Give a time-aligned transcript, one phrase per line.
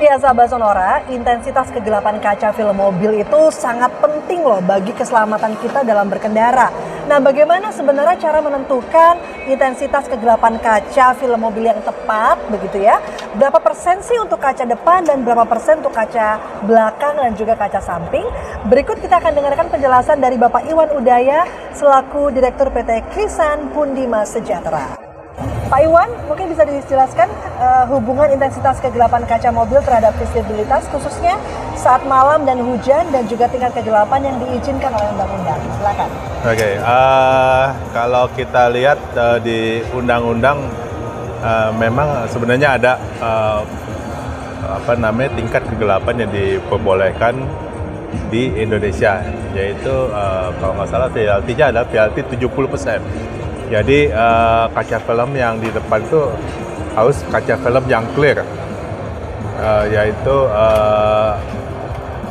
[0.00, 5.84] Ya sahabat Sonora, intensitas kegelapan kaca film mobil itu sangat penting loh bagi keselamatan kita
[5.84, 6.72] dalam berkendara.
[7.04, 12.96] Nah bagaimana sebenarnya cara menentukan intensitas kegelapan kaca film mobil yang tepat begitu ya?
[13.36, 17.84] Berapa persen sih untuk kaca depan dan berapa persen untuk kaca belakang dan juga kaca
[17.84, 18.24] samping?
[18.72, 21.44] Berikut kita akan dengarkan penjelasan dari Bapak Iwan Udaya
[21.76, 25.09] selaku Direktur PT Krisan Pundima Sejahtera.
[25.70, 27.30] Pak Iwan, mungkin bisa dijelaskan
[27.62, 31.38] uh, hubungan intensitas kegelapan kaca mobil terhadap visibilitas khususnya
[31.78, 35.62] saat malam dan hujan dan juga tingkat kegelapan yang diizinkan oleh undang-undang.
[35.78, 36.08] Silakan.
[36.42, 40.58] Oke, okay, uh, eh, kalau kita lihat uh, di undang-undang
[41.38, 43.62] uh, memang sebenarnya ada uh,
[44.74, 47.46] apa namanya tingkat kegelapan yang diperbolehkan
[48.26, 49.22] di Indonesia,
[49.54, 52.98] yaitu uh, kalau nggak salah VLT-nya adalah VLT 70 persen.
[53.70, 56.26] Jadi uh, kaca film yang di depan itu
[56.98, 58.42] harus kaca film yang clear,
[59.62, 61.38] uh, yaitu uh,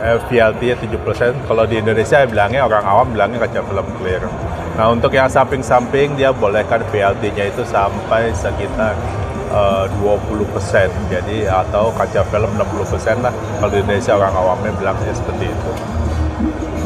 [0.00, 1.46] VLT-nya 70%.
[1.46, 4.26] Kalau di Indonesia bilangnya orang awam bilangnya kaca film clear.
[4.74, 8.98] Nah untuk yang samping-samping dia bolehkan VLT-nya itu sampai sekitar
[9.54, 10.50] uh, 20%.
[11.12, 13.34] Jadi atau kaca film 60% lah.
[13.62, 15.99] Kalau di Indonesia orang awamnya bilangnya seperti itu.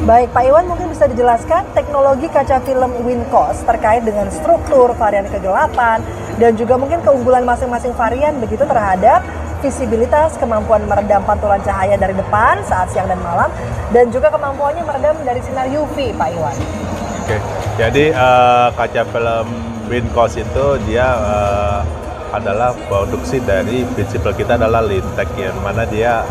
[0.04, 6.04] Baik, Pak Iwan mungkin bisa dijelaskan teknologi kaca film Wincos terkait dengan struktur, varian kegelapan,
[6.36, 9.24] dan juga mungkin keunggulan masing-masing varian begitu terhadap
[9.64, 13.48] visibilitas, kemampuan meredam pantulan cahaya dari depan saat siang dan malam,
[13.96, 16.56] dan juga kemampuannya meredam dari sinar UV, Pak Iwan.
[17.24, 17.36] Oke,
[17.80, 19.46] jadi uh, kaca film
[19.88, 21.80] Wincos itu dia uh,
[22.36, 26.28] adalah produksi dari prinsipal kita adalah Lintek yang mana dia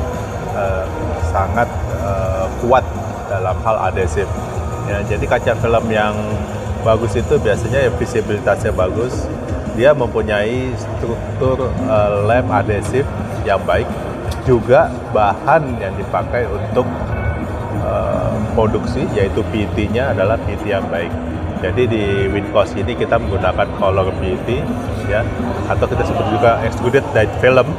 [0.53, 0.85] uh,
[1.33, 1.65] sangat
[2.05, 2.85] uh, kuat
[3.33, 4.29] dalam hal adesif.
[4.85, 6.13] Ya, jadi kaca film yang
[6.85, 9.25] bagus itu biasanya ya visibilitasnya bagus,
[9.73, 13.07] dia mempunyai struktur uh, lem adesif
[13.47, 13.89] yang baik,
[14.45, 16.85] juga bahan yang dipakai untuk
[17.81, 21.09] uh, produksi yaitu PET-nya adalah PET yang baik.
[21.63, 24.47] Jadi di Wincos ini kita menggunakan color PET
[25.07, 25.23] ya
[25.71, 27.71] atau kita sebut juga extruded dyed film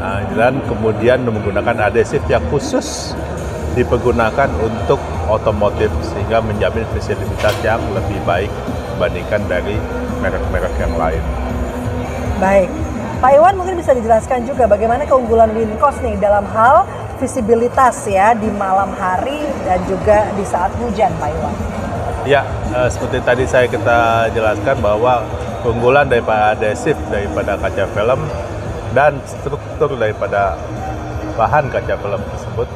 [0.00, 3.16] nah, dan kemudian menggunakan adesif yang khusus
[3.78, 4.98] dipergunakan untuk
[5.30, 8.50] otomotif sehingga menjamin visibilitas yang lebih baik
[8.96, 9.78] dibandingkan dari
[10.20, 11.22] merek-merek yang lain.
[12.42, 12.68] Baik,
[13.20, 16.88] Pak Iwan mungkin bisa dijelaskan juga bagaimana keunggulan Wincos nih dalam hal
[17.20, 21.54] visibilitas ya di malam hari dan juga di saat hujan, Pak Iwan.
[22.24, 22.44] Ya,
[22.76, 25.24] eh, seperti tadi saya kita jelaskan bahwa
[25.60, 28.20] keunggulan daripada adesif daripada kaca film
[28.96, 30.56] dan struktur daripada
[31.36, 32.68] bahan kaca film tersebut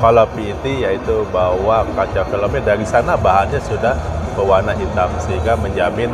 [0.00, 3.96] kalau PET yaitu bahwa kaca filmnya dari sana bahannya sudah
[4.36, 6.12] berwarna hitam sehingga menjamin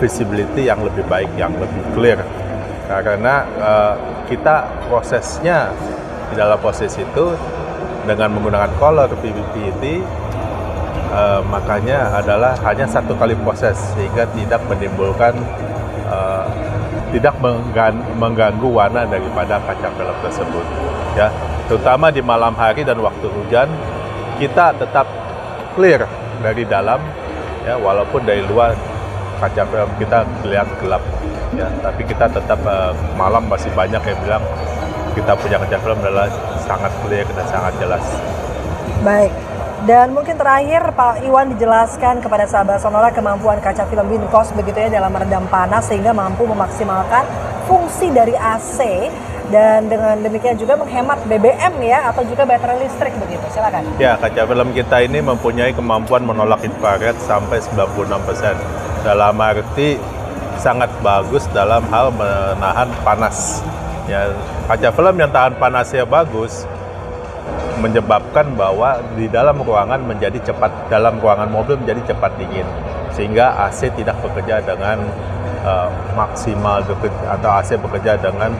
[0.00, 2.20] visibility yang lebih baik, yang lebih clear.
[2.86, 3.94] Karena uh,
[4.30, 5.74] kita prosesnya
[6.30, 7.34] di dalam proses itu
[8.06, 9.82] dengan menggunakan color PET
[11.10, 15.34] uh, makanya adalah hanya satu kali proses sehingga tidak menimbulkan
[16.06, 16.46] uh,
[17.10, 17.34] tidak
[18.18, 20.66] mengganggu warna daripada kaca film tersebut.
[21.14, 21.30] Ya,
[21.66, 23.68] terutama di malam hari dan waktu hujan
[24.38, 25.06] kita tetap
[25.74, 26.06] clear
[26.40, 27.02] dari dalam
[27.66, 28.72] ya walaupun dari luar
[29.42, 31.02] kaca film kita kelihatan gelap
[31.58, 34.44] ya tapi kita tetap uh, malam masih banyak yang bilang
[35.16, 36.28] kita punya kaca film adalah
[36.68, 38.04] sangat clear dan sangat jelas.
[39.00, 39.32] Baik.
[39.88, 44.88] Dan mungkin terakhir Pak Iwan dijelaskan kepada sahabat Sonora kemampuan kaca film Wincos begitu ya
[44.88, 47.22] dalam meredam panas sehingga mampu memaksimalkan
[47.68, 49.08] fungsi dari AC
[49.50, 53.46] dan dengan demikian juga menghemat BBM ya atau juga baterai listrik begitu.
[53.54, 53.86] Silakan.
[54.02, 58.58] Ya, kaca film kita ini mempunyai kemampuan menolak infrared sampai 96%.
[59.06, 59.94] Dalam arti
[60.58, 63.62] sangat bagus dalam hal menahan panas.
[64.10, 64.34] Ya,
[64.66, 66.66] kaca film yang tahan panasnya bagus
[67.78, 72.64] menyebabkan bahwa di dalam ruangan menjadi cepat dalam ruangan mobil menjadi cepat dingin
[73.12, 75.04] sehingga AC tidak bekerja dengan
[75.66, 76.86] uh, maksimal
[77.26, 78.54] atau AC bekerja dengan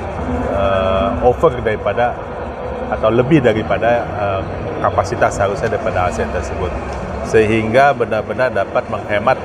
[0.53, 2.13] uh, over daripada
[2.91, 4.43] atau lebih daripada uh,
[4.83, 6.71] kapasitas harusnya daripada AC tersebut
[7.27, 9.39] sehingga benar-benar dapat menghemat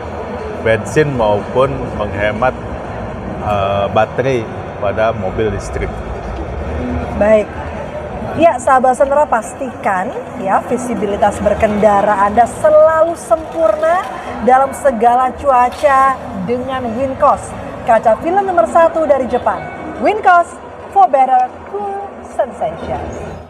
[0.61, 2.53] bensin maupun menghemat
[3.41, 4.45] uh, baterai
[4.77, 5.89] pada mobil listrik.
[7.17, 7.49] Baik.
[8.39, 10.07] Ya, sahabat senera pastikan
[10.39, 14.07] ya visibilitas berkendara Anda selalu sempurna
[14.47, 16.15] dalam segala cuaca
[16.45, 17.53] dengan Wincos,
[17.85, 19.61] kaca film nomor satu dari Jepang.
[20.01, 20.49] Wincos
[20.93, 23.40] for better cool sensation.